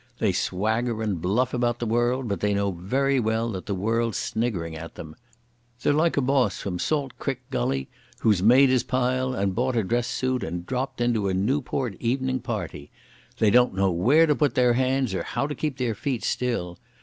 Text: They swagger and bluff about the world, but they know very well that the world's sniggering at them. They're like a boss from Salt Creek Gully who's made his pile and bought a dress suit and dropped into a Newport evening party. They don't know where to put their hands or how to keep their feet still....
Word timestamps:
They 0.17 0.31
swagger 0.31 1.03
and 1.03 1.21
bluff 1.21 1.53
about 1.53 1.77
the 1.77 1.85
world, 1.85 2.27
but 2.27 2.39
they 2.39 2.55
know 2.55 2.71
very 2.71 3.19
well 3.19 3.49
that 3.51 3.67
the 3.67 3.75
world's 3.75 4.17
sniggering 4.17 4.75
at 4.75 4.95
them. 4.95 5.15
They're 5.83 5.93
like 5.93 6.17
a 6.17 6.21
boss 6.21 6.59
from 6.59 6.79
Salt 6.79 7.19
Creek 7.19 7.41
Gully 7.51 7.87
who's 8.21 8.41
made 8.41 8.69
his 8.69 8.81
pile 8.81 9.35
and 9.35 9.53
bought 9.53 9.75
a 9.75 9.83
dress 9.83 10.07
suit 10.07 10.43
and 10.43 10.65
dropped 10.65 11.01
into 11.01 11.27
a 11.29 11.35
Newport 11.35 11.97
evening 11.99 12.39
party. 12.39 12.89
They 13.37 13.51
don't 13.51 13.75
know 13.75 13.91
where 13.91 14.25
to 14.25 14.33
put 14.35 14.55
their 14.55 14.73
hands 14.73 15.13
or 15.13 15.21
how 15.21 15.45
to 15.45 15.53
keep 15.53 15.77
their 15.77 15.93
feet 15.93 16.23
still.... 16.23 16.79